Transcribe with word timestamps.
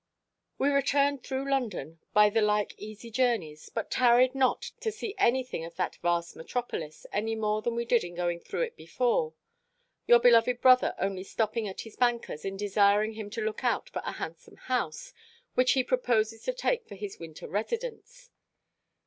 We 0.57 0.69
returned 0.69 1.21
through 1.21 1.47
London, 1.47 1.99
by 2.11 2.31
the 2.31 2.41
like 2.41 2.73
easy 2.79 3.11
journeys, 3.11 3.69
but 3.69 3.91
tarried 3.91 4.33
not 4.33 4.71
to 4.79 4.91
see 4.91 5.13
any 5.19 5.43
thing 5.43 5.63
of 5.63 5.75
that 5.75 5.97
vast 5.97 6.35
metropolis, 6.35 7.05
any 7.13 7.35
more 7.35 7.61
than 7.61 7.75
we 7.75 7.85
did 7.85 8.03
in 8.03 8.15
going 8.15 8.39
through 8.39 8.63
it 8.63 8.75
before; 8.75 9.35
your 10.07 10.19
beloved 10.19 10.59
brother 10.59 10.95
only 10.97 11.23
stopping 11.23 11.67
at 11.67 11.81
his 11.81 11.97
banker's, 11.97 12.43
and 12.43 12.57
desiring 12.57 13.13
him 13.13 13.29
to 13.29 13.45
look 13.45 13.63
out 13.63 13.89
for 13.89 14.01
a 14.03 14.13
handsome 14.13 14.57
house, 14.57 15.13
which 15.53 15.73
he 15.73 15.83
proposes 15.83 16.41
to 16.45 16.53
take 16.53 16.87
for 16.87 16.95
his 16.95 17.19
winter 17.19 17.47
residence. 17.47 18.31